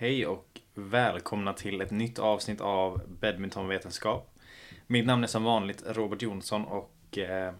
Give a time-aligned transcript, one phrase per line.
[0.00, 4.34] Hej och välkomna till ett nytt avsnitt av Badmintonvetenskap.
[4.86, 7.54] Mitt namn är som vanligt Robert Jonsson och eh,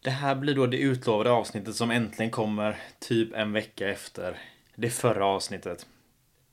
[0.00, 4.38] det här blir då det utlovade avsnittet som äntligen kommer typ en vecka efter
[4.74, 5.86] det förra avsnittet.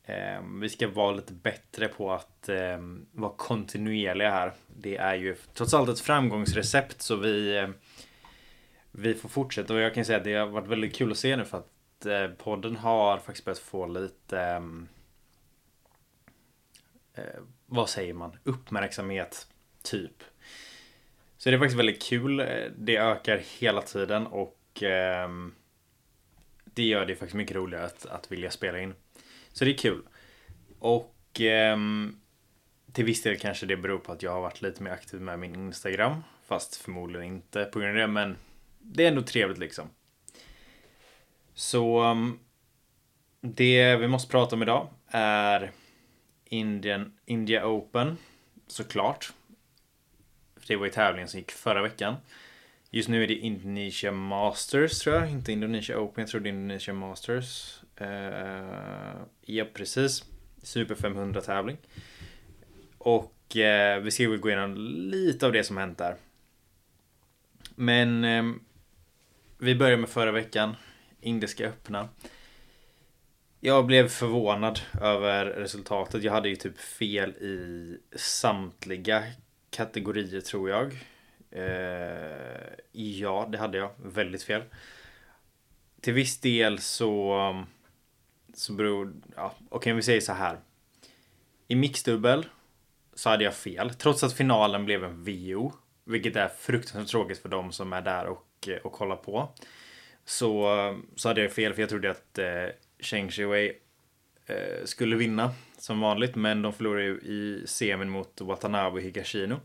[0.03, 2.77] Eh, vi ska vara lite bättre på att eh,
[3.11, 4.53] vara kontinuerliga här.
[4.67, 7.69] Det är ju trots allt ett framgångsrecept så vi eh,
[8.91, 11.35] vi får fortsätta och jag kan säga att det har varit väldigt kul att se
[11.35, 11.72] nu för att
[12.05, 14.87] eh, podden har faktiskt börjat få lite ehm,
[17.13, 18.37] eh, vad säger man?
[18.43, 19.47] Uppmärksamhet,
[19.83, 20.23] typ.
[21.37, 22.37] Så det är faktiskt väldigt kul.
[22.77, 25.29] Det ökar hela tiden och eh,
[26.65, 28.93] det gör det faktiskt mycket roligare att, att vilja spela in.
[29.53, 30.01] Så det är kul.
[30.79, 31.77] Och eh,
[32.91, 35.39] till viss del kanske det beror på att jag har varit lite mer aktiv med
[35.39, 36.23] min Instagram.
[36.45, 38.37] Fast förmodligen inte på grund av det, men
[38.79, 39.89] det är ändå trevligt liksom.
[41.53, 42.39] Så um,
[43.41, 45.71] det vi måste prata om idag är
[46.45, 48.17] Indian, India Open
[48.67, 49.33] såklart.
[50.67, 52.15] Det var ju tävlingen som gick förra veckan.
[52.89, 56.21] Just nu är det Indonesia Masters tror jag, inte Indonesia Open.
[56.21, 57.79] Jag tror det är Indonesia Masters.
[58.01, 58.07] Uh,
[59.41, 60.23] ja, precis.
[60.61, 61.77] Super 500 tävling.
[62.97, 64.75] Och uh, vi ska gå igenom
[65.11, 66.15] lite av det som hänt där.
[67.75, 68.63] Men um,
[69.57, 70.75] vi börjar med förra veckan.
[71.23, 72.09] Indiska öppna.
[73.59, 76.23] Jag blev förvånad över resultatet.
[76.23, 79.23] Jag hade ju typ fel i samtliga
[79.69, 80.93] kategorier tror jag.
[81.51, 83.91] Eh, ja, det hade jag.
[83.97, 84.63] Väldigt fel.
[86.01, 87.65] Till viss del så...
[88.53, 89.13] Så beror...
[89.35, 90.59] Ja, okej, okay, vi säger så här.
[91.67, 92.45] I mixdubbel
[93.13, 93.93] så hade jag fel.
[93.93, 95.71] Trots att finalen blev en VO.
[96.03, 99.53] Vilket är fruktansvärt tråkigt för de som är där och, och kollar på
[100.25, 100.67] så,
[101.15, 102.67] så hade jag fel för jag trodde att eh,
[102.99, 103.73] Cheng Shiwei
[104.45, 106.35] eh, skulle vinna som vanligt.
[106.35, 109.59] Men de förlorade ju i semin mot Watanabe Higashino.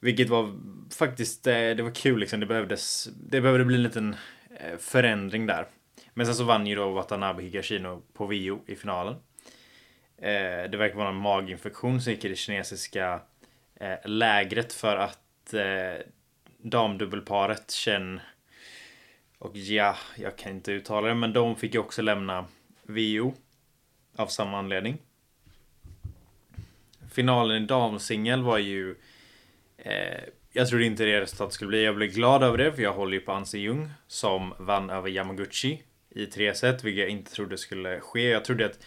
[0.00, 0.60] Vilket var
[0.98, 2.40] faktiskt, eh, det var kul liksom.
[2.40, 4.16] Det behövdes, det behövde bli en liten
[4.60, 5.66] eh, förändring där.
[6.14, 9.14] Men sen så vann ju då Watanabe Higashino på VO i finalen.
[10.18, 13.20] Eh, det verkar vara en maginfektion som gick i det kinesiska
[13.74, 16.06] eh, lägret för att eh,
[16.58, 18.20] damdubbelparet Chen
[19.38, 22.46] och ja, jag kan inte uttala det, men de fick ju också lämna
[22.82, 23.34] VO.
[24.16, 24.98] Av samma anledning.
[27.10, 28.96] Finalen i damsingel var ju...
[29.78, 30.20] Eh,
[30.52, 31.84] jag trodde inte det resultatet skulle bli.
[31.84, 35.08] Jag blev glad över det, för jag håller ju på Anse Jung som vann över
[35.08, 38.28] Yamaguchi i tre set, vilket jag inte trodde skulle ske.
[38.28, 38.78] Jag trodde att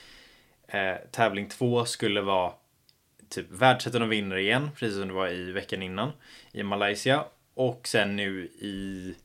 [0.68, 2.54] eh, tävling två skulle vara
[3.30, 6.12] typ världsettan och vinner igen, precis som det var i veckan innan
[6.52, 7.26] i Malaysia.
[7.54, 9.16] Och sen nu i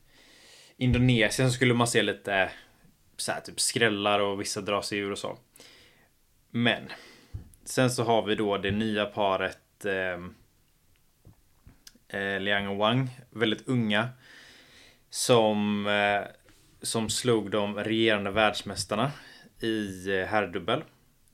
[0.77, 2.51] Indonesien så skulle man se lite
[3.17, 5.37] så här, typ skrällar och vissa drar sig ur och så.
[6.51, 6.89] Men
[7.65, 10.35] sen så har vi då det nya paret ehm,
[12.07, 14.09] eh, Liang och Wang, väldigt unga.
[15.09, 16.27] Som, eh,
[16.81, 19.11] som slog de regerande världsmästarna
[19.59, 20.83] i eh, herrdubbel.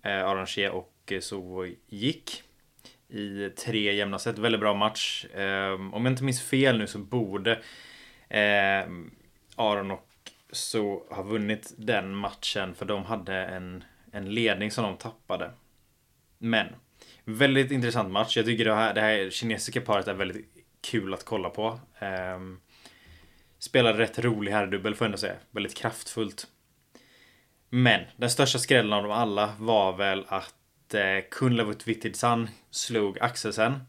[0.01, 2.43] Eh, Arrangé och eh, så gick
[3.09, 4.37] i tre jämna set.
[4.37, 5.25] Väldigt bra match.
[5.25, 7.51] Eh, om jag inte minns fel nu så borde
[8.29, 8.89] eh,
[9.55, 10.07] Aron och
[10.51, 15.51] så har vunnit den matchen för de hade en, en ledning som de tappade.
[16.37, 16.67] Men
[17.23, 18.37] väldigt intressant match.
[18.37, 20.45] Jag tycker det här, det här kinesiska paret är väldigt
[20.81, 21.79] kul att kolla på.
[21.99, 22.61] Ehm, um,
[23.59, 25.35] spelade rätt rolig herrdubbel får jag ändå säga.
[25.51, 26.47] Väldigt kraftfullt.
[27.69, 33.79] Men den största skrällen av dem alla var väl att eh, Kunlavut Vittidsan slog Axelsen.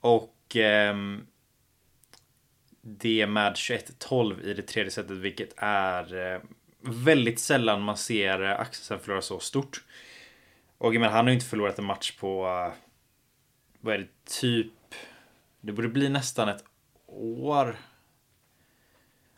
[0.00, 0.96] Och eh,
[2.82, 6.40] det med 21-12 i det tredje setet, vilket är eh,
[6.80, 9.84] väldigt sällan man ser eh, Axelsen förlora så stort.
[10.78, 12.78] Och men, han har ju inte förlorat en match på, eh,
[13.80, 14.72] vad är det, typ,
[15.60, 16.64] det borde bli nästan ett
[17.06, 17.76] år.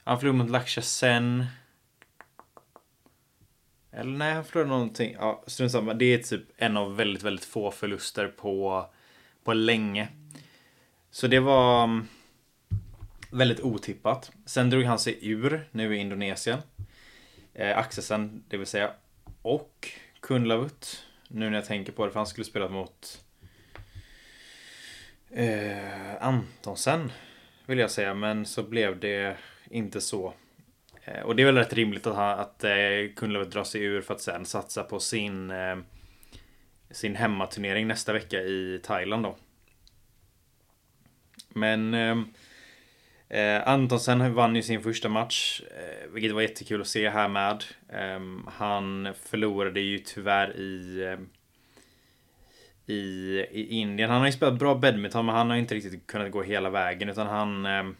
[0.04, 1.46] Han förlorade mot Laksha sen.
[3.92, 5.16] Eller nej, han förlorade någonting.
[5.18, 5.94] Ja, strunt samma.
[5.94, 8.86] Det är typ en av väldigt, väldigt få förluster på,
[9.44, 10.08] på länge.
[11.10, 12.08] Så det var mm,
[13.34, 14.32] Väldigt otippat.
[14.44, 16.58] Sen drog han sig ur nu i Indonesien.
[17.54, 18.90] Eh, Axelsen, det vill säga.
[19.42, 19.88] Och
[20.20, 21.06] Kunlavut.
[21.28, 23.24] Nu när jag tänker på det, för han skulle spela mot
[25.30, 27.12] eh, Antonsen.
[27.66, 29.36] Vill jag säga, men så blev det
[29.70, 30.34] inte så.
[31.04, 32.72] Eh, och det är väl rätt rimligt att, han, att eh,
[33.16, 35.76] Kunlavut drar sig ur för att sen satsa på sin eh,
[36.90, 39.36] sin hemmaturnering nästa vecka i Thailand då.
[41.48, 42.16] Men eh,
[43.34, 47.64] eh, Antonsen vann ju sin första match, eh, vilket var jättekul att se här med.
[47.88, 51.18] Eh, han förlorade ju tyvärr i, eh,
[52.94, 54.10] i, i Indien.
[54.10, 57.08] Han har ju spelat bra badminton, men han har inte riktigt kunnat gå hela vägen,
[57.08, 57.96] utan han ehm,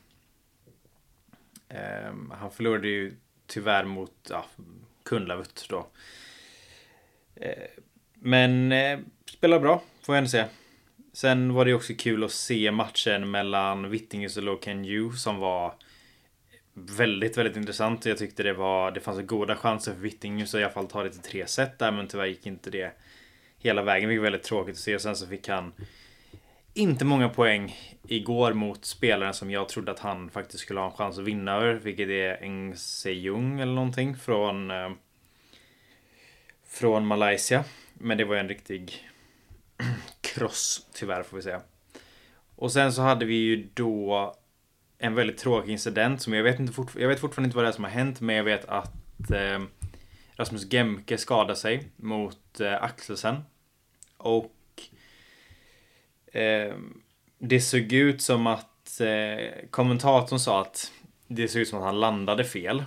[1.69, 3.17] ehm, han förlorade ju
[3.47, 4.45] tyvärr mot ja,
[5.05, 5.87] Kundlavut då.
[7.37, 7.69] Eh,
[8.15, 8.99] men eh,
[9.31, 10.49] spelar bra, får jag ändå säga.
[11.14, 15.75] Sen var det också kul att se matchen mellan Vittingus och Loken Yu som var
[16.75, 18.06] väldigt, väldigt intressant.
[18.06, 21.02] Jag tyckte det var, det fanns goda chanser för Vittingus att i alla fall ta
[21.02, 22.93] det till tre set där, men tyvärr gick inte det
[23.58, 24.08] hela vägen.
[24.08, 24.94] Vilket var väldigt tråkigt att se.
[24.94, 25.72] Och sen så fick han
[26.75, 27.76] inte många poäng
[28.08, 31.52] igår mot spelaren som jag trodde att han faktiskt skulle ha en chans att vinna
[31.52, 34.90] över, vilket är Eng Sejung eller någonting från eh,
[36.66, 37.64] från Malaysia.
[37.94, 39.08] Men det var ju en riktig
[40.35, 41.61] kross tyvärr får vi säga.
[42.57, 44.35] Och sen så hade vi ju då
[44.99, 47.69] en väldigt tråkig incident som jag vet inte fort, jag vet fortfarande inte vad det
[47.69, 49.63] är som har hänt men jag vet att eh,
[50.37, 53.37] Rasmus Gemke skadade sig mot eh, Axelsen.
[54.17, 54.55] Och
[56.33, 56.75] eh,
[57.39, 60.93] det såg ut som att eh, kommentatorn sa att
[61.27, 62.85] det såg ut som att han landade fel.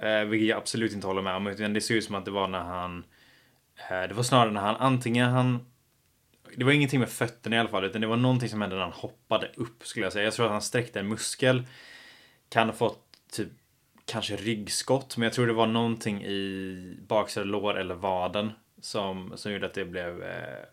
[0.00, 1.46] Eh, vilket jag absolut inte håller med om.
[1.46, 3.04] Utan det såg ut som att det var när han
[3.78, 5.66] Eh, det var snarare när han antingen han
[6.56, 8.82] det var ingenting med fötterna i alla fall, utan det var någonting som hände när
[8.82, 10.24] han hoppade upp skulle jag säga.
[10.24, 11.66] Jag tror att han sträckte en muskel.
[12.48, 13.48] Kan ha fått typ
[14.04, 18.50] kanske ryggskott, men jag tror det var någonting i baksida lår eller vaden
[18.80, 20.64] som, som gjorde att det blev eh,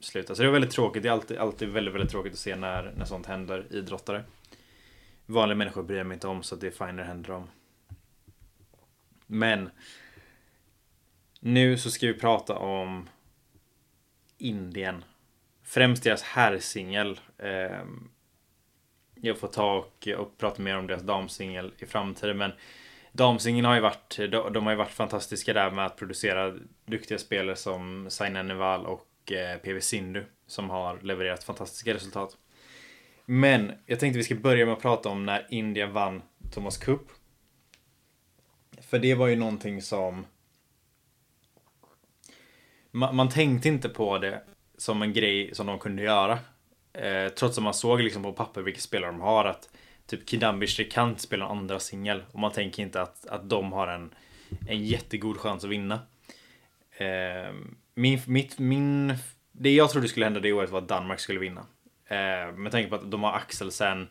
[0.00, 0.30] slut.
[0.30, 1.02] Alltså det var väldigt tråkigt.
[1.02, 4.24] Det är alltid, alltid väldigt, väldigt tråkigt att se när, när sånt händer idrottare.
[5.26, 7.48] Vanliga människor bryr mig inte om så det är fine när det händer dem.
[9.26, 9.70] Men
[11.40, 13.08] nu så ska vi prata om
[14.38, 15.04] Indien.
[15.64, 17.20] Främst deras herrsingel.
[17.38, 17.84] Eh,
[19.14, 22.38] jag får ta och, och prata mer om deras damsingel i framtiden.
[22.38, 22.52] Men
[23.12, 24.18] damsingeln har ju varit,
[24.52, 26.54] de, har ju varit fantastiska där med att producera
[26.86, 32.36] duktiga spelare som Saina Neval och eh, PV Sindu Som har levererat fantastiska resultat.
[33.24, 36.22] Men jag tänkte vi ska börja med att prata om när Indien vann
[36.52, 37.02] Thomas Cup.
[38.80, 40.26] För det var ju någonting som
[42.90, 44.42] man, man tänkte inte på det
[44.84, 46.38] som en grej som de kunde göra.
[46.92, 49.44] Eh, trots att man såg liksom på papper vilka spelare de har.
[49.44, 49.68] Att
[50.06, 52.22] typ Kidambi kan spela en andra singel.
[52.32, 54.14] Och man tänker inte att, att de har en,
[54.68, 55.94] en jättegod chans att vinna.
[56.96, 57.52] Eh,
[57.94, 59.14] min, mitt, min,
[59.52, 61.66] det jag trodde skulle hända det året var att Danmark skulle vinna.
[62.06, 64.08] Eh, med tanke på att de har Axelsen.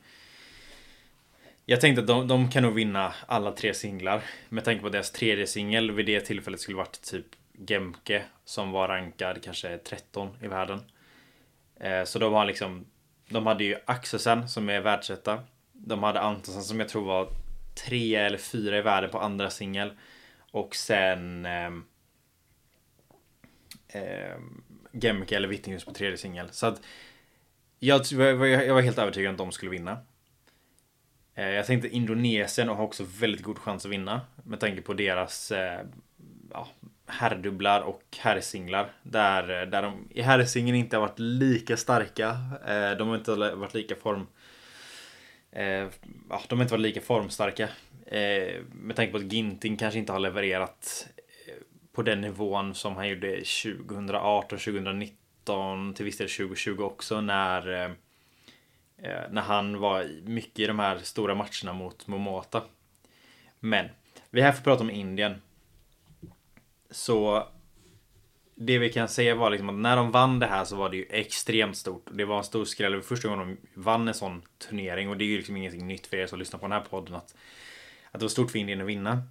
[1.66, 4.24] Jag tänkte att de, de kan nog vinna alla tre singlar.
[4.50, 8.72] Med tanke på att deras tredje singel vid det tillfället skulle varit typ Gemke som
[8.72, 10.80] var rankad kanske 13 i världen.
[11.80, 12.86] Eh, så de har liksom
[13.30, 15.44] De hade ju Axelsen som är världsetta.
[15.72, 17.28] De hade Antonsen som jag tror var
[17.88, 19.94] tre eller fyra i världen på andra singel.
[20.52, 21.72] Och sen eh,
[24.92, 26.50] Gemke eller Vittinghus på tredje singel.
[26.52, 26.82] Så att
[27.80, 29.98] jag, jag var helt övertygad om att de skulle vinna.
[31.36, 34.22] Eh, jag tänkte Indonesien har också väldigt god chans att vinna.
[34.44, 35.86] Med tanke på deras eh,
[37.06, 38.90] herrdubblar och herrsinglar.
[39.04, 42.38] Där, där de i herrsingeln inte har varit lika starka.
[42.68, 44.28] Eh, de har inte varit lika form...
[45.52, 45.88] Eh,
[46.30, 47.70] ja, de har inte varit lika formstarka.
[48.06, 51.08] Eh, med tanke på att Ginting kanske inte har levererat
[51.48, 51.54] eh,
[51.94, 57.92] på den nivån som han gjorde 2018, 2019, till viss del 2020 också när eh,
[59.04, 62.64] eh, när han var mycket i de här stora matcherna mot Momota.
[63.60, 63.90] Men
[64.30, 65.42] vi är här för att prata om Indien.
[66.94, 67.48] Så
[68.56, 70.98] det vi kan säga var liksom att när de vann det här så var det
[70.98, 72.08] ju extremt stort.
[72.12, 72.92] Det var en stor skräll.
[72.92, 75.88] Det var första gången de vann en sån turnering och det är ju liksom ingenting
[75.88, 77.36] nytt för er som lyssnar på den här podden att,
[78.12, 79.24] att det var stort för Indien att vinna.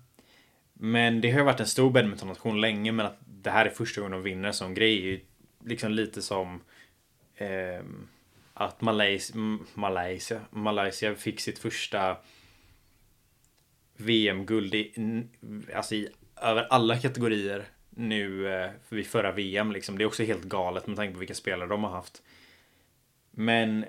[0.73, 4.01] Men det har ju varit en stor badmintonnation länge men att det här är första
[4.01, 5.21] gången de vinner som grej är ju
[5.65, 6.61] liksom lite som
[7.37, 7.85] eh,
[8.55, 12.17] att Malaysia, Malaysia, Malaysia fick sitt första
[13.97, 14.93] VM-guld i,
[15.75, 16.09] alltså i
[16.43, 19.73] över alla kategorier nu eh, vid förra VM.
[19.73, 19.99] Liksom.
[19.99, 22.23] Det är också helt galet med tanke på vilka spelare de har haft.
[23.31, 23.85] Men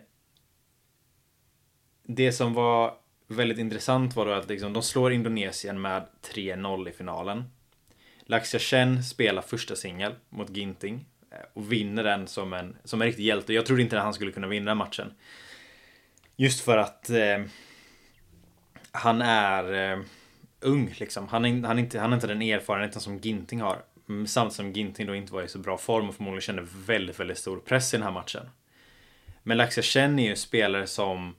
[2.03, 2.93] det som var
[3.27, 7.43] väldigt intressant var då att liksom, de slår Indonesien med 3-0 i finalen.
[8.25, 13.07] Laxia Chen spelar första singel mot Ginting eh, och vinner den som en, som en
[13.07, 13.53] riktig hjälte.
[13.53, 15.13] Jag trodde inte att han skulle kunna vinna matchen.
[16.35, 17.43] Just för att eh,
[18.91, 20.03] han är eh,
[20.63, 21.27] ung liksom.
[21.27, 23.83] Han, är, han, är inte, han har inte den erfarenheten som Ginting har.
[24.09, 27.19] Mm, Samtidigt som Ginting då inte var i så bra form och förmodligen kände väldigt,
[27.19, 28.49] väldigt stor press i den här matchen.
[29.43, 31.35] Men Laxia känner är ju en spelare som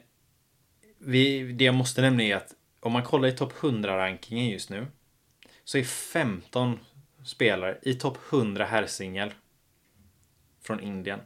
[0.99, 4.71] vi, det jag måste nämna är att om man kollar i topp 100 rankingen just
[4.71, 4.87] nu
[5.65, 6.79] så är 15
[7.25, 9.35] spelare i topp 100 herrsingel
[10.63, 11.21] från Indien.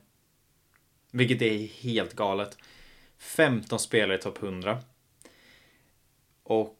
[1.10, 2.58] Vilket är helt galet.
[3.18, 4.78] 15 spelare i topp 100.
[6.42, 6.78] Och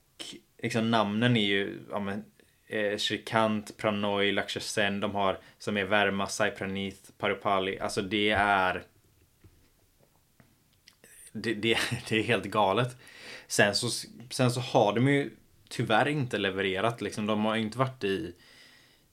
[0.63, 2.25] liksom namnen är ju ja, men,
[2.67, 7.79] eh, Shrikant, Pranoy, Lakshya De har som är Verma, Sai Pranith, Parupali.
[7.79, 8.85] Alltså det är
[11.33, 12.97] det, det, det, är helt galet.
[13.47, 13.89] Sen så,
[14.31, 15.31] sen så har de ju
[15.69, 17.01] tyvärr inte levererat.
[17.01, 18.35] Liksom, de har inte varit i,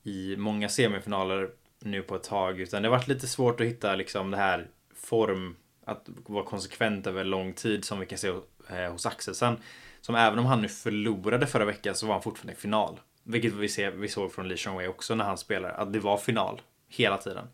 [0.05, 2.59] i många semifinaler nu på ett tag.
[2.59, 7.07] Utan det har varit lite svårt att hitta liksom det här form, att vara konsekvent
[7.07, 8.27] över lång tid som vi kan se
[8.69, 9.57] eh, hos Axelsen.
[10.01, 12.99] Som även om han nu förlorade förra veckan så var han fortfarande i final.
[13.23, 15.69] Vilket vi, ser, vi såg från Lee Wei också när han spelar.
[15.69, 17.47] Att det var final hela tiden.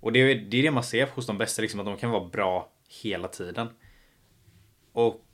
[0.00, 2.10] Och det är det, är det man ser hos de bästa, liksom, att de kan
[2.10, 2.72] vara bra
[3.02, 3.68] hela tiden.
[4.92, 5.24] Och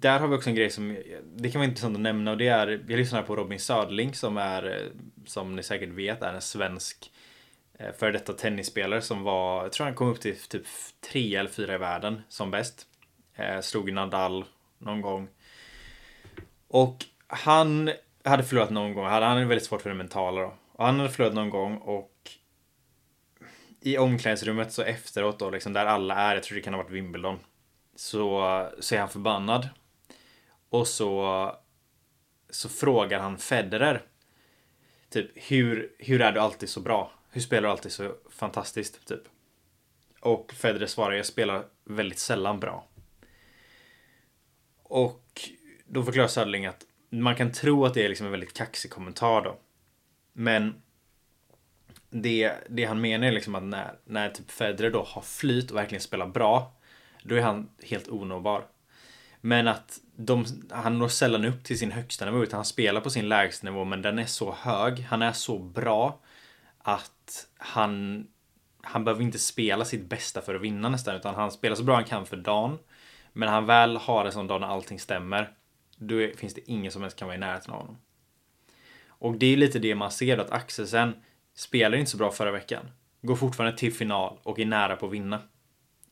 [0.00, 0.96] där har vi också en grej som
[1.36, 4.36] det kan vara intressant att nämna och det är jag lyssnar på Robin Söderling som
[4.36, 4.90] är eh,
[5.26, 7.12] som ni säkert vet är en svensk
[7.78, 10.66] eh, före detta tennisspelare som var, jag tror han kom upp till typ
[11.12, 12.86] tre eller fyra i världen som bäst.
[13.34, 14.44] Eh, slog Nadal
[14.78, 15.28] någon gång.
[16.68, 17.90] Och han
[18.24, 20.54] hade förlorat någon gång, han hade väldigt svårt för det mentala då.
[20.72, 22.30] Och han hade förlorat någon gång och
[23.80, 26.92] i omklädningsrummet så efteråt då, liksom där alla är, jag tror det kan ha varit
[26.92, 27.38] Wimbledon,
[27.96, 29.68] så, så är han förbannad.
[30.72, 31.56] Och så,
[32.50, 34.02] så frågar han Federer.
[35.10, 37.12] Typ, hur, hur är du alltid så bra?
[37.30, 39.06] Hur spelar du alltid så fantastiskt?
[39.08, 39.20] Typ.
[40.20, 42.86] Och Federer svarar, jag spelar väldigt sällan bra.
[44.82, 45.50] Och
[45.86, 49.42] då förklarar Söderling att man kan tro att det är liksom en väldigt kaxig kommentar
[49.42, 49.58] då.
[50.32, 50.82] Men
[52.10, 55.76] det, det han menar är liksom att när, när typ Federer då har flyt och
[55.76, 56.72] verkligen spelar bra,
[57.22, 58.66] då är han helt onåbar.
[59.44, 63.10] Men att de, han når sällan upp till sin högsta nivå utan han spelar på
[63.10, 66.20] sin lägsta nivå men den är så hög, han är så bra
[66.78, 68.26] att han
[68.82, 71.94] han behöver inte spela sitt bästa för att vinna nästan utan han spelar så bra
[71.94, 72.78] han kan för dagen.
[73.32, 75.52] Men när han väl har en sån dag när allting stämmer
[75.96, 77.98] då är, finns det ingen som ens kan vara i närheten av honom.
[79.06, 81.14] Och det är lite det man ser att Axelsen
[81.54, 82.90] spelar inte så bra förra veckan.
[83.22, 85.40] Går fortfarande till final och är nära på att vinna.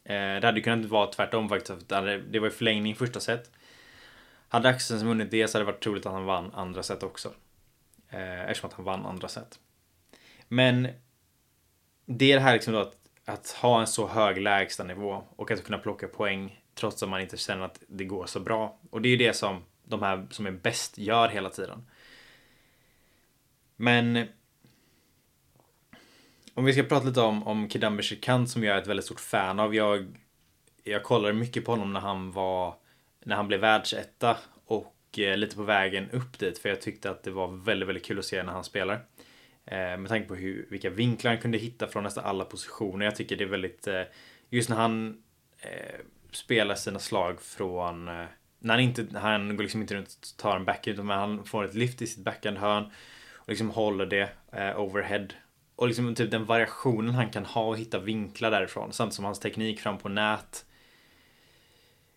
[0.05, 1.89] Eh, det hade kunnat vara tvärtom faktiskt.
[1.89, 3.51] Det var ju förlängning första set.
[4.49, 7.33] Hade Axelsen vunnit det så hade det varit troligt att han vann andra set också.
[8.09, 9.59] Eh, eftersom att han vann andra set.
[10.49, 10.89] Men
[12.07, 15.65] det är det här liksom då att, att ha en så hög lägstanivå och att
[15.65, 18.79] kunna plocka poäng trots att man inte känner att det går så bra.
[18.91, 21.87] Och det är ju det som de här som är bäst gör hela tiden.
[23.77, 24.29] Men
[26.55, 29.21] om vi ska prata lite om, om Kidambi Shikant som jag är ett väldigt stort
[29.21, 29.75] fan av.
[29.75, 30.07] Jag,
[30.85, 32.75] jag kollade mycket på honom när han var
[33.25, 37.23] när han blev världsetta och eh, lite på vägen upp dit för jag tyckte att
[37.23, 38.95] det var väldigt, väldigt kul att se när han spelar.
[39.65, 43.05] Eh, med tanke på hur, vilka vinklar han kunde hitta från nästan alla positioner.
[43.05, 44.03] Jag tycker det är väldigt, eh,
[44.49, 45.23] just när han
[45.59, 46.01] eh,
[46.33, 48.25] spelar sina slag från, eh,
[48.59, 51.65] när han inte, han går liksom inte runt och tar en backhand utan han får
[51.65, 52.85] ett lift i sitt backhandhörn
[53.35, 55.29] Och liksom håller det eh, overhead.
[55.81, 58.93] Och liksom typ den variationen han kan ha och hitta vinklar därifrån.
[58.93, 60.65] Samt som hans teknik fram på nät.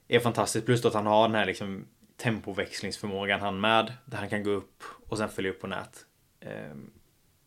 [0.07, 0.65] Är fantastiskt.
[0.65, 3.93] Plus då att han har den här liksom tempoväxlingsförmågan han med.
[4.05, 6.05] Där han kan gå upp och sen följa upp på nät.
[6.39, 6.91] Ehm,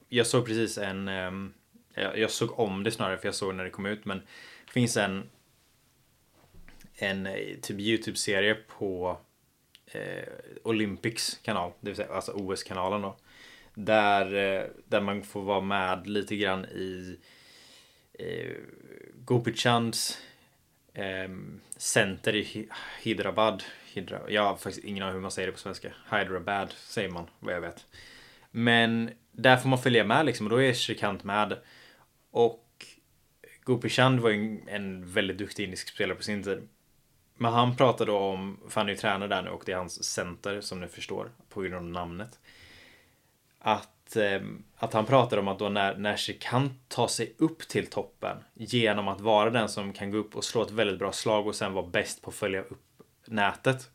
[0.09, 1.09] jag såg precis en...
[1.09, 1.55] Ehm,
[1.95, 4.19] jag såg om det snarare för jag såg när det kom ut men
[4.67, 5.31] det finns en
[6.95, 9.19] en eh, typ YouTube-serie på
[9.87, 10.29] eh,
[10.63, 13.17] Olympics kanal, det vill säga alltså OS-kanalen då.
[13.79, 17.19] Där, eh, där man får vara med lite grann i
[18.19, 18.57] eh,
[19.15, 20.19] Gopichands
[20.95, 21.29] eh,
[21.77, 22.69] center i
[23.03, 23.63] Hyderabad.
[23.95, 25.93] Hydra, jag har faktiskt ingen aning hur man säger det på svenska.
[26.11, 27.87] Hyderabad säger man, vad jag vet.
[28.51, 31.59] Men där får man följa med liksom och då är Shrikant med.
[32.31, 32.87] Och
[33.65, 36.69] Gopichand var ju en väldigt duktig indisk spelare på sin tid.
[37.37, 40.05] Men han pratade om, för han är ju tränare där nu och det är hans
[40.05, 42.39] center som ni förstår på grund av namnet.
[43.69, 44.41] Att, eh,
[44.77, 49.09] att han pratar om att då när, när kan ta sig upp till toppen genom
[49.09, 51.73] att vara den som kan gå upp och slå ett väldigt bra slag och sen
[51.73, 53.91] vara bäst på att följa upp nätet.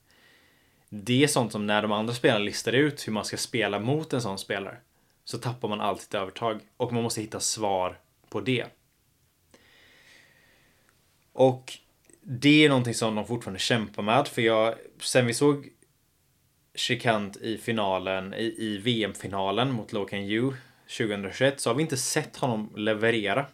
[0.90, 4.14] Det är sånt som när de andra spelarna listar ut hur man ska spela mot
[4.14, 4.78] en sån spelare
[5.24, 8.00] så tappar man alltid ett övertag och man måste hitta svar
[8.30, 8.66] på det.
[11.34, 11.74] Och
[12.22, 14.28] det är någonting som de fortfarande kämpar med.
[14.28, 15.70] För jag, sen vi såg
[16.76, 20.52] Chikant i finalen, i, i VM-finalen mot Loken Yu
[20.98, 23.46] 2021 så har vi inte sett honom leverera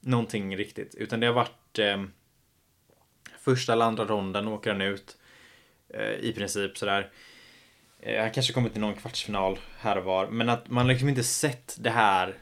[0.00, 0.94] någonting riktigt.
[0.94, 2.04] Utan det har varit eh,
[3.38, 5.16] första eller andra ronden åker han ut.
[5.88, 7.10] Eh, I princip sådär.
[8.00, 10.26] Eh, han kanske kommit till någon kvartsfinal här och var.
[10.26, 12.34] Men att man liksom inte sett det här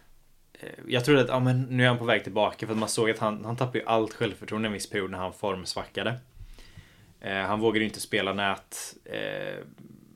[0.63, 2.89] Eh, jag trodde att ja, men nu är han på väg tillbaka för att man
[2.89, 6.15] såg att han, han tappade ju allt självförtroende en viss period när han formsvackade.
[7.21, 8.95] Eh, han vågade inte spela nät.
[9.05, 9.65] Eh,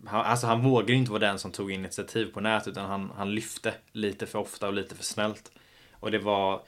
[0.07, 3.35] han, alltså han vågade inte vara den som tog initiativ på nätet utan han, han
[3.35, 5.53] lyfte lite för ofta och lite för snällt.
[5.93, 6.63] Och det var...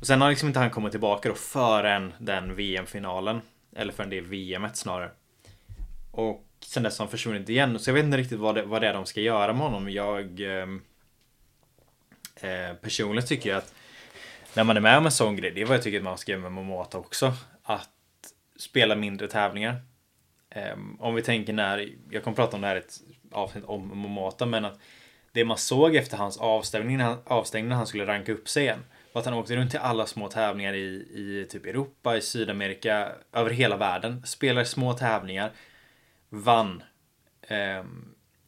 [0.00, 3.40] Och sen har liksom inte han kommit tillbaka då förrän den VM-finalen.
[3.76, 5.10] Eller förrän det VMet snarare.
[6.10, 7.78] Och sen dess har han försvunnit igen.
[7.78, 9.90] Så jag vet inte riktigt vad det, vad det är de ska göra med honom.
[9.90, 10.40] Jag...
[10.40, 10.66] Eh,
[12.40, 13.74] Eh, personligen tycker jag att
[14.54, 16.18] när man är med om en sån grej, det är vad jag tycker att man
[16.18, 17.32] ska göra med Momota också.
[17.62, 17.88] Att
[18.56, 19.82] spela mindre tävlingar.
[20.58, 23.00] Ehm, om vi tänker när, jag kommer prata om det här i ett
[23.32, 24.78] avsnitt om Momota, men att
[25.32, 29.20] det man såg efter hans avstängning, avstängning när han skulle ranka upp sig igen var
[29.20, 33.50] att han åkte runt till alla små tävlingar i, i typ Europa, i Sydamerika, över
[33.50, 34.22] hela världen.
[34.26, 35.52] Spelade små tävlingar.
[36.28, 36.82] Vann.
[37.42, 37.84] Eh,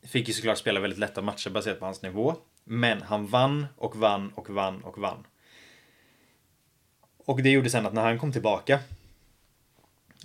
[0.03, 2.35] fick ju såklart spela väldigt lätta matcher baserat på hans nivå.
[2.65, 5.27] Men han vann och vann och vann och vann.
[7.27, 8.79] Och det gjorde sen att när han kom tillbaka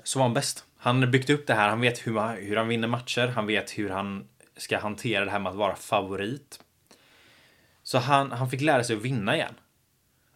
[0.04, 0.66] så var han bäst.
[0.78, 3.48] Han har byggt upp det här, han vet hur, man, hur han vinner matcher, han
[3.48, 4.28] vet hur han
[4.58, 6.60] ska hantera det här med att vara favorit.
[7.84, 9.54] Så han, han fick lära sig att vinna igen.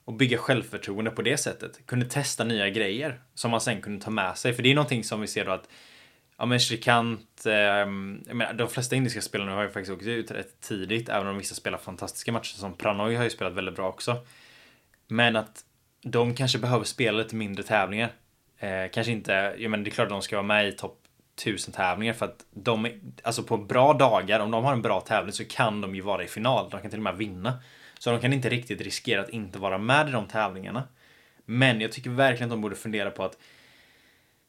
[0.05, 1.85] Och bygga självförtroende på det sättet.
[1.85, 4.53] Kunde testa nya grejer som man sen kunde ta med sig.
[4.53, 5.69] För det är någonting som vi ser då att
[6.37, 7.87] Ja men Shrikant, eh, jag
[8.35, 11.55] menar, de flesta indiska spelarna har ju faktiskt åkt ut rätt tidigt, även om vissa
[11.55, 14.17] spelar fantastiska matcher som Pranoy har ju spelat väldigt bra också.
[15.07, 15.65] Men att
[16.01, 18.11] de kanske behöver spela lite mindre tävlingar.
[18.59, 20.99] Eh, kanske inte, ja men det är klart att de ska vara med i topp
[21.41, 22.87] 1000 tävlingar för att de,
[23.23, 26.23] alltså på bra dagar, om de har en bra tävling så kan de ju vara
[26.23, 26.69] i final.
[26.69, 27.59] De kan till och med vinna.
[27.99, 30.83] Så de kan inte riktigt riskera att inte vara med i de tävlingarna.
[31.45, 33.37] Men jag tycker verkligen att de borde fundera på att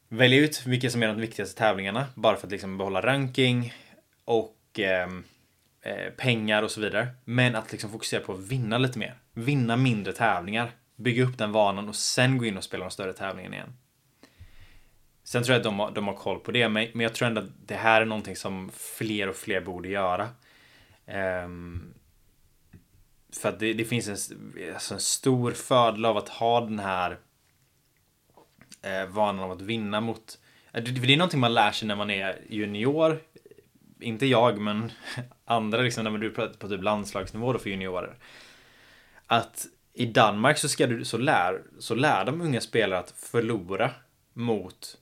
[0.07, 3.73] välja ut vilka som är de viktigaste tävlingarna bara för att liksom behålla ranking
[4.25, 5.23] och ehm,
[5.81, 7.07] eh, pengar och så vidare.
[7.25, 9.15] Men att liksom fokusera på att vinna lite mer.
[9.33, 10.71] Vinna mindre tävlingar.
[10.95, 13.73] Bygga upp den vanan och sen gå in och spela de större tävlingarna igen.
[15.31, 17.27] Sen tror jag att de har, de har koll på det, men, men jag tror
[17.27, 20.29] ändå att det här är någonting som fler och fler borde göra.
[21.45, 21.93] Um,
[23.33, 27.17] för att det, det finns en, alltså en stor fördel av att ha den här
[28.81, 30.39] eh, vanan av att vinna mot...
[30.73, 33.19] Eh, det, det är någonting man lär sig när man är junior.
[33.99, 34.91] Inte jag, men
[35.45, 38.15] andra liksom när du pratar på typ landslagsnivå då för juniorer.
[39.27, 43.91] Att i Danmark så, ska du, så, lär, så lär de unga spelare att förlora
[44.33, 44.97] mot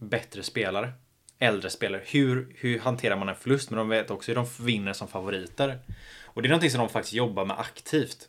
[0.00, 0.92] bättre spelare.
[1.38, 2.02] Äldre spelare.
[2.04, 3.70] Hur, hur hanterar man en förlust?
[3.70, 5.78] Men de vet också hur de vinner som favoriter.
[6.24, 8.28] Och det är någonting som de faktiskt jobbar med aktivt.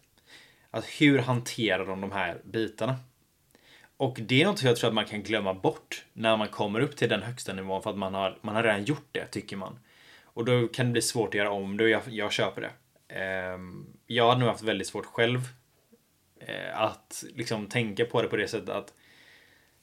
[0.71, 2.95] Att hur hanterar de de här bitarna?
[3.97, 6.95] Och det är något jag tror att man kan glömma bort när man kommer upp
[6.95, 9.79] till den högsta nivån för att man har, man har redan gjort det, tycker man.
[10.23, 12.71] Och då kan det bli svårt att göra om det och jag, jag köper det.
[13.15, 15.39] Ehm, jag har nog haft väldigt svårt själv
[16.39, 18.93] eh, att liksom tänka på det på det sättet att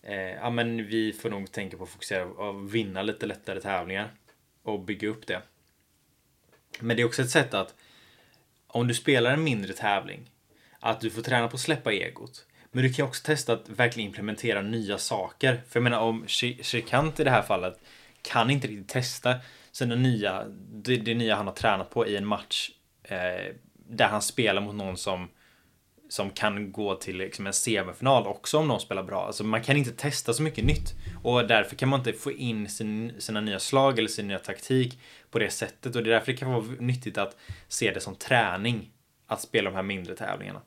[0.03, 4.11] eh, ja, men vi får nog tänka på att fokusera och vinna lite lättare tävlingar
[4.63, 5.43] och bygga upp det.
[6.81, 7.75] Men det är också ett sätt att
[8.67, 10.31] om du spelar en mindre tävling,
[10.81, 12.47] att du får träna på att släppa egot.
[12.71, 15.63] Men du kan också testa att verkligen implementera nya saker.
[15.69, 17.81] För jag menar om Shirkant i det här fallet
[18.23, 19.35] kan inte riktigt testa
[19.73, 22.71] sina nya, det, det nya han har tränat på i en match
[23.03, 25.29] eh, där han spelar mot någon som
[26.09, 29.27] som kan gå till liksom en semifinal också om någon spelar bra.
[29.27, 32.69] Alltså man kan inte testa så mycket nytt och därför kan man inte få in
[32.69, 36.33] sin, sina nya slag eller sin nya taktik på det sättet och det är därför
[36.33, 37.37] det kan vara nyttigt att
[37.69, 38.91] se det som träning
[39.27, 40.61] att spela de här mindre tävlingarna.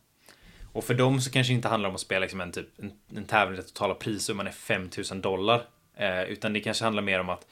[0.73, 2.91] Och för dem så kanske det inte handlar om att spela liksom en, typ, en,
[3.15, 5.63] en tävling där totala prissumman är 5000 dollar.
[5.95, 7.47] Eh, utan det kanske handlar mer om att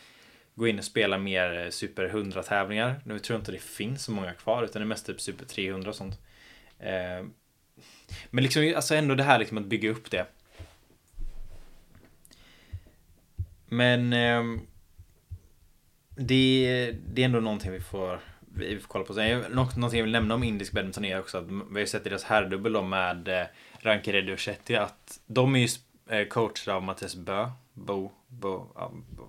[0.55, 3.01] gå in och spela mer eh, Super 100 tävlingar.
[3.05, 5.45] Nu tror jag inte det finns så många kvar utan det är mest typ Super
[5.45, 6.19] 300 och sånt.
[6.79, 7.25] Eh,
[8.29, 10.25] men liksom alltså ändå det här liksom att bygga upp det.
[13.65, 14.43] Men eh,
[16.15, 19.13] det, det är ändå någonting vi får, vi får kolla på.
[19.13, 22.05] Sen, någonting jag vill nämna om indisk badminton är också att vi har ju sett
[22.05, 23.47] i deras herrdubbel då med eh,
[23.79, 25.67] Rankereddy och Shetty att de är ju
[26.09, 27.49] eh, coachade av Mattias Bö.
[27.73, 29.27] Bo, Bo, ja, Bo,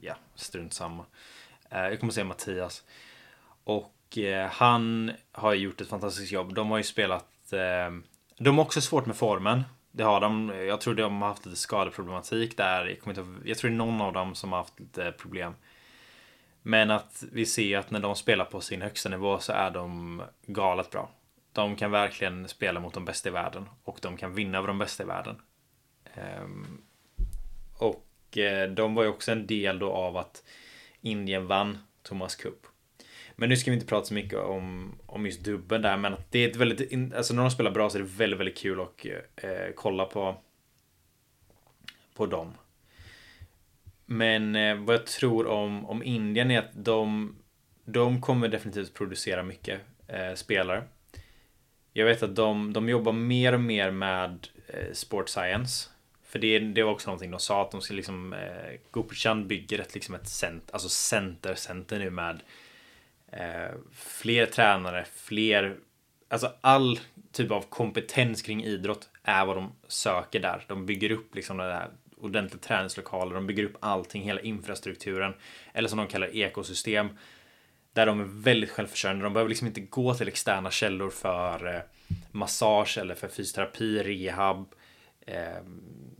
[0.00, 1.04] ja strunt samma.
[1.70, 2.84] Eh, jag kommer säga Mattias.
[3.64, 6.54] Och eh, han har gjort ett fantastiskt jobb.
[6.54, 7.90] De har ju spelat eh,
[8.38, 9.64] de har också svårt med formen.
[9.90, 10.52] Det har de.
[10.66, 12.86] Jag tror de har haft lite skadeproblematik där.
[12.86, 15.54] Jag, kommer inte, jag tror det är någon av dem som har haft lite problem.
[16.62, 20.22] Men att vi ser att när de spelar på sin högsta nivå så är de
[20.46, 21.10] galet bra.
[21.52, 24.78] De kan verkligen spela mot de bästa i världen och de kan vinna över de
[24.78, 25.40] bästa i världen.
[26.14, 26.82] Ehm,
[27.78, 30.44] och eh, de var ju också en del då av att
[31.00, 32.66] Indien vann Thomas Cup.
[33.40, 36.38] Men nu ska vi inte prata så mycket om, om just dubben där, men det
[36.38, 39.06] är ett väldigt, alltså när de spelar bra så är det väldigt, väldigt kul att
[39.36, 40.36] eh, kolla på,
[42.14, 42.54] på dem.
[44.06, 47.36] Men eh, vad jag tror om, om Indien är att de,
[47.84, 50.82] de kommer definitivt producera mycket eh, spelare.
[51.92, 55.90] Jag vet att de, de jobbar mer och mer med eh, sport science.
[56.24, 59.78] För det, det var också någonting de sa att de ska liksom eh, Gopichan bygger
[59.78, 62.40] ett, liksom ett cent, alltså center, center nu med
[63.32, 65.76] eh, fler tränare, fler,
[66.28, 67.00] alltså all
[67.32, 70.64] typ av kompetens kring idrott är vad de söker där.
[70.68, 71.88] De bygger upp liksom det där
[72.20, 75.34] ordentliga träningslokaler, de bygger upp allting, hela infrastrukturen,
[75.72, 77.08] eller som de kallar ekosystem,
[77.92, 79.24] där de är väldigt självförsörjande.
[79.24, 81.80] De behöver liksom inte gå till externa källor för eh,
[82.30, 84.74] massage eller för fysioterapi, rehab,
[85.26, 85.62] eh,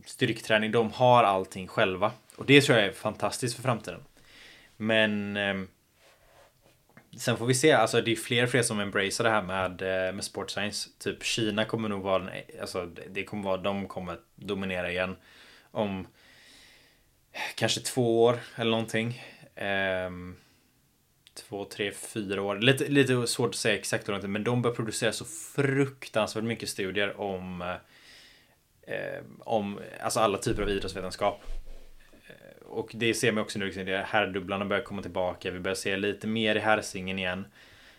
[0.05, 0.71] styrketräning.
[0.71, 4.03] De har allting själva och det tror jag är fantastiskt för framtiden.
[4.77, 5.55] Men eh,
[7.17, 9.81] Sen får vi se, alltså det är fler och fler som embracear det här med,
[9.81, 10.89] eh, med sport science.
[10.99, 12.29] Typ Kina kommer nog vara,
[12.61, 15.15] alltså det kommer vara, de kommer dominera igen.
[15.71, 16.07] Om
[17.55, 19.23] kanske två år eller någonting.
[20.07, 20.35] Um,
[21.33, 22.55] två, tre, fyra år.
[22.59, 27.21] Lite, lite svårt att säga exakt hur men de börjar producera så fruktansvärt mycket studier
[27.21, 27.61] om
[28.81, 31.41] eh, om alltså alla typer av idrottsvetenskap
[32.69, 35.51] och det ser man också nu, liksom, herrdubblarna börjar komma tillbaka.
[35.51, 37.45] Vi börjar se lite mer i herrsingen igen.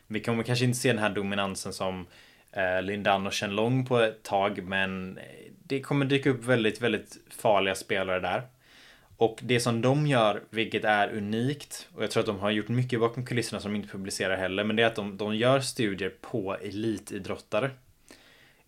[0.07, 2.07] Vi kommer kanske inte se den här dominansen som
[2.53, 5.25] eh, Lindan och Chen Long på ett tag, men eh,
[5.65, 8.43] det kommer dyka upp väldigt, väldigt farliga spelare där.
[9.17, 12.69] Och det som de gör, vilket är unikt, och jag tror att de har gjort
[12.69, 15.61] mycket bakom kulisserna som de inte publicerar heller, men det är att de, de gör
[15.61, 17.71] studier på elitidrottare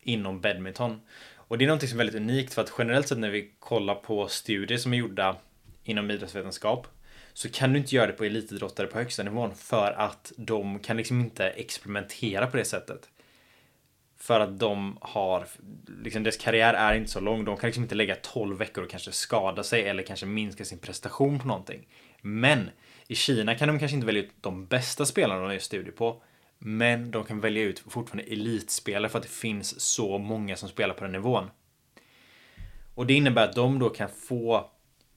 [0.02, 1.00] inom badminton.
[1.34, 3.94] Och det är någonting som är väldigt unikt för att generellt sett när vi kollar
[3.94, 5.36] på studier som är gjorda
[5.84, 6.86] inom idrottsvetenskap
[7.32, 10.96] så kan du inte göra det på elitidrottare på högsta nivån för att de kan
[10.96, 13.08] liksom inte experimentera på det sättet.
[14.18, 15.46] För att de har,
[16.02, 17.44] liksom deras karriär är inte så lång.
[17.44, 20.78] De kan liksom inte lägga 12 veckor och kanske skada sig eller kanske minska sin
[20.78, 21.88] prestation på någonting.
[22.20, 22.70] Men
[23.08, 26.22] i Kina kan de kanske inte välja ut de bästa spelarna de gör studier på.
[26.58, 30.94] Men de kan välja ut fortfarande elitspelare för att det finns så många som spelar
[30.94, 31.50] på den nivån.
[32.94, 34.70] Och det innebär att de då kan få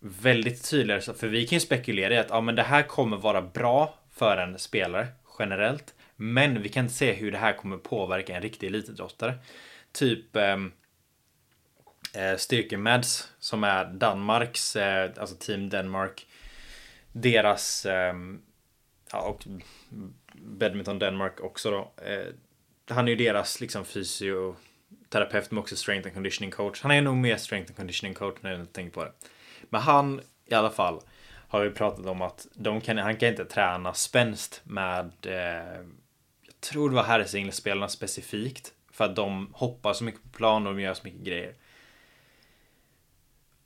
[0.06, 1.14] väldigt tydligare.
[1.14, 4.38] För vi kan ju spekulera i att ja, men det här kommer vara bra för
[4.38, 5.08] en spelare
[5.40, 5.94] generellt.
[6.16, 9.34] Men vi kan inte se hur det här kommer påverka en riktig elitidrottare.
[9.92, 10.72] Typ ehm,
[12.14, 16.28] eh, Styrkemads som är Danmarks, eh, alltså Team Denmark.
[17.12, 18.16] Deras, eh,
[19.12, 19.44] ja, och
[20.34, 21.94] Badminton Denmark också då.
[22.04, 22.28] Eh,
[22.88, 26.82] han är ju deras liksom fysioterapeut men också strength and conditioning coach.
[26.82, 29.12] Han är nog mer strength and conditioning coach när jag tänker på det.
[29.70, 31.02] Men han i alla fall
[31.48, 35.82] har ju pratat om att de kan, han kan inte träna spänst med eh,
[36.42, 38.74] jag tror det var herrsingelspelarna specifikt.
[38.92, 41.54] För att de hoppar så mycket på plan och de gör så mycket grejer.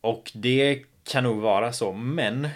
[0.02, 2.50] Och det kan nog vara så, men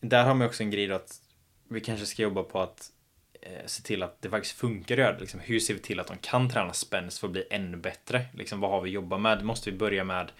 [0.00, 1.20] där har man också en grej då att
[1.68, 2.92] vi kanske ska jobba på att
[3.42, 5.20] eh, se till att det faktiskt funkar att göra det.
[5.20, 8.26] Liksom, hur ser vi till att de kan träna spänst för att bli ännu bättre?
[8.34, 9.44] Liksom, vad har vi jobbat med?
[9.44, 10.32] Måste vi börja med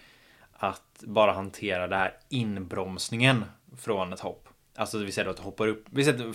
[0.63, 3.45] att bara hantera det här inbromsningen
[3.77, 4.49] från ett hopp.
[4.75, 5.85] Alltså vi säger att de hoppar upp,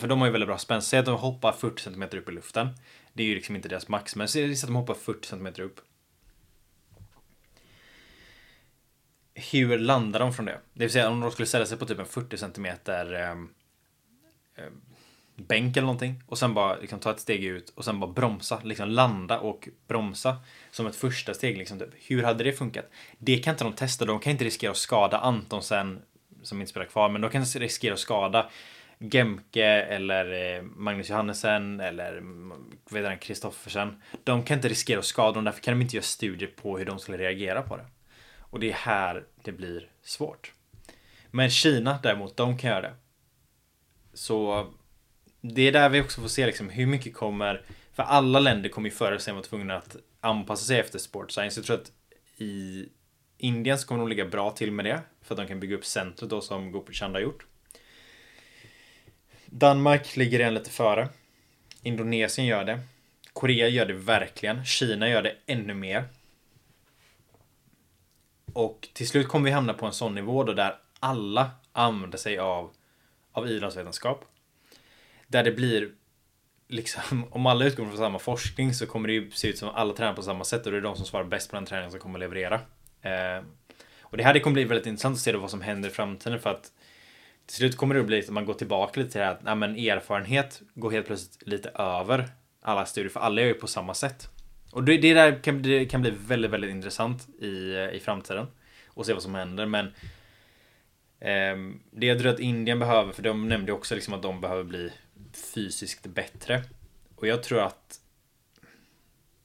[0.00, 0.88] för de har ju väldigt bra spänst.
[0.88, 2.68] Säg att de hoppar 40 cm upp i luften.
[3.12, 5.80] Det är ju liksom inte deras max, men säg att de hoppar 40 cm upp.
[9.34, 10.60] Hur landar de från det?
[10.72, 13.30] Det vill säga om de skulle ställa sig på typ en 40 cm eh,
[14.54, 14.70] eh
[15.36, 18.60] bänk eller någonting och sen bara liksom, ta ett steg ut och sen bara bromsa,
[18.64, 20.36] liksom landa och bromsa
[20.70, 21.58] som ett första steg.
[21.58, 21.90] Liksom, typ.
[22.06, 22.90] Hur hade det funkat?
[23.18, 24.04] Det kan inte de testa.
[24.04, 26.02] De kan inte riskera att skada Antonsen
[26.42, 28.50] som inte spelar kvar, men de kan riskera att skada
[28.98, 32.52] Gemke eller eh, Magnus Johannesen eller mm,
[32.90, 34.02] vet Kristoffersen.
[34.24, 36.84] De kan inte riskera att skada dem, därför kan de inte göra studier på hur
[36.84, 37.86] de skulle reagera på det.
[38.38, 40.52] Och det är här det blir svårt.
[41.30, 42.94] Men Kina däremot, de kan göra det.
[44.14, 44.66] Så
[45.54, 48.88] det är där vi också får se liksom hur mycket kommer för alla länder kommer
[48.88, 51.60] ju förr eller senare vara tvungna att anpassa sig efter sport science.
[51.60, 51.92] Jag tror att
[52.36, 52.88] i
[53.38, 55.84] Indien så kommer de ligga bra till med det för att de kan bygga upp
[55.84, 57.46] centret då som Gopi har gjort.
[59.46, 61.08] Danmark ligger redan lite före.
[61.82, 62.80] Indonesien gör det.
[63.32, 64.64] Korea gör det verkligen.
[64.64, 66.04] Kina gör det ännu mer.
[68.52, 72.38] Och till slut kommer vi hamna på en sån nivå då där alla använder sig
[72.38, 72.70] av,
[73.32, 74.24] av idrottsvetenskap.
[75.26, 75.90] Där det blir
[76.68, 79.76] liksom, om alla utgår från samma forskning så kommer det ju se ut som att
[79.76, 81.90] alla tränar på samma sätt och det är de som svarar bäst på den träningen
[81.90, 82.60] som kommer leverera.
[83.02, 83.44] Eh,
[84.00, 86.40] och det här det kommer bli väldigt intressant att se vad som händer i framtiden
[86.40, 86.72] för att
[87.46, 89.42] till slut kommer det att bli att man går tillbaka lite till det här att
[89.42, 92.28] nej, men erfarenhet går helt plötsligt lite över
[92.62, 94.28] alla studier för alla gör ju på samma sätt.
[94.72, 97.46] Och det, det där kan, det kan bli väldigt, väldigt intressant i,
[97.92, 98.46] i framtiden
[98.86, 99.66] och se vad som händer.
[99.66, 99.86] Men
[101.20, 104.64] eh, det jag tror att Indien behöver, för de nämnde också liksom att de behöver
[104.64, 104.92] bli
[105.36, 106.62] fysiskt bättre.
[107.16, 108.00] Och jag tror att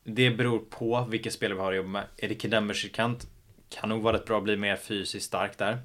[0.03, 2.05] det beror på vilka spelare vi har att jobba med.
[2.17, 3.27] Erik Demmerskant
[3.69, 5.77] kan nog vara rätt bra att bli mer fysiskt stark där.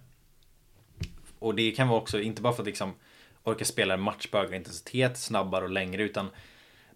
[1.38, 2.94] Och det kan vara också, inte bara för att liksom
[3.42, 6.30] orka spela en match på högre intensitet, snabbare och längre, utan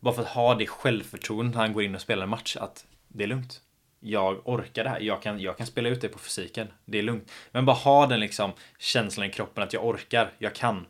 [0.00, 2.86] bara för att ha det självförtroendet när han går in och spelar en match, att
[3.08, 3.60] det är lugnt.
[4.00, 7.02] Jag orkar det här, jag kan, jag kan spela ut det på fysiken, det är
[7.02, 7.32] lugnt.
[7.50, 10.86] Men bara ha den liksom känslan i kroppen att jag orkar, jag kan.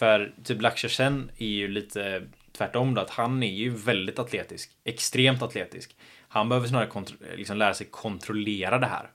[0.00, 4.70] För typ Lakshashen är ju lite tvärtom då, att han är ju väldigt atletisk.
[4.84, 5.96] Extremt atletisk.
[6.28, 7.04] Han behöver snarare
[7.36, 9.10] liksom lära sig kontrollera det här.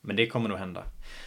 [0.00, 0.84] Men det kommer nog hända.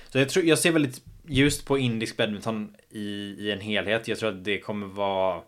[0.09, 4.07] Så jag, tror, jag ser väldigt ljust på indisk badminton i, i en helhet.
[4.07, 5.41] Jag tror att det kommer vara...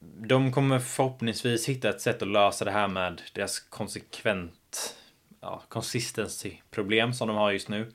[0.00, 4.96] De kommer förhoppningsvis hitta ett sätt att lösa det här med deras konsekvent
[5.40, 7.92] ja, consistency problem som de har just nu.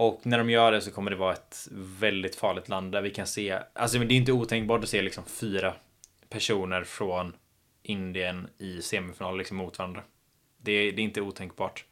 [0.00, 3.10] Och när de gör det så kommer det vara ett väldigt farligt land där vi
[3.10, 5.74] kan se, alltså det är inte otänkbart att se liksom fyra
[6.28, 7.36] personer från
[7.82, 10.02] Indien i semifinal liksom mot varandra.
[10.56, 11.84] Det, det är inte otänkbart.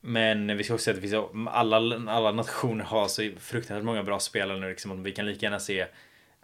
[0.00, 1.76] Men vi ska också se att det finns, alla,
[2.12, 4.68] alla nationer har så fruktansvärt många bra spelare nu.
[4.68, 5.86] Liksom, vi kan lika gärna se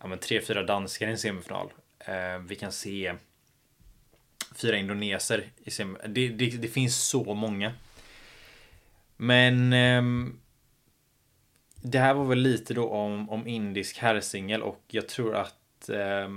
[0.01, 1.73] ja, men, tre, fyra danskar i en semifinal.
[1.99, 3.15] Eh, vi kan se
[4.57, 6.15] fyra indoneser i semifinal.
[6.15, 7.73] Det, det, det finns så många.
[9.23, 10.33] Men eh,
[11.83, 16.29] det här var väl lite då om, om indisk herrsingel och jag tror att eh,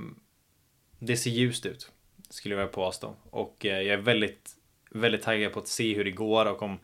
[0.99, 1.91] det ser ljust ut.
[2.29, 3.15] Skulle jag påstå.
[3.29, 4.51] Och eh, jag är väldigt,
[4.91, 6.79] väldigt taggad på att se hur det går och om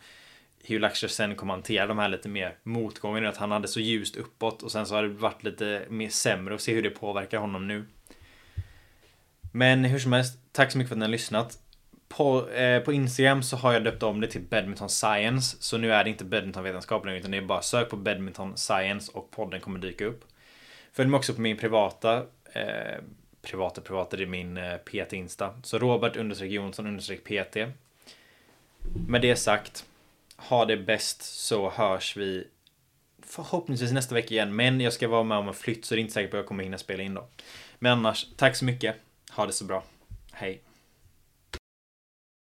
[0.64, 3.30] hur Laksher sen kommer hantera de här lite mer motgångarna.
[3.30, 6.54] Att han hade så ljust uppåt och sen så har det varit lite mer sämre
[6.54, 7.86] och se hur det påverkar honom nu.
[9.52, 11.60] Men hur som helst, tack så mycket för att ni har lyssnat.
[12.10, 15.58] På, eh, på Instagram så har jag döpt om det till Badminton Science.
[15.60, 19.12] Så nu är det inte badmintonvetenskap längre utan det är bara sök på Badminton Science
[19.14, 20.26] och podden kommer dyka upp.
[20.94, 23.02] Följ mig också på min privata eh,
[23.42, 25.54] privata privata, det är min eh, PT Insta.
[25.64, 27.58] Så Robert understreck Jonsson understreck PT.
[29.08, 29.86] Med det sagt,
[30.36, 32.48] ha det bäst så hörs vi
[33.24, 34.56] förhoppningsvis nästa vecka igen.
[34.56, 36.42] Men jag ska vara med om en flytt så det är inte säkert på att
[36.42, 37.28] jag kommer hinna spela in då.
[37.80, 38.96] Men annars, tack så mycket.
[39.32, 39.84] Ha det så bra.
[40.32, 40.62] Hej.